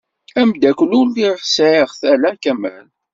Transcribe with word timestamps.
Amdakel 0.39 0.91
ur 0.99 1.05
lliɣ 1.09 1.35
sɛiɣ-t 1.43 2.01
ala 2.11 2.31
Kamal. 2.43 2.85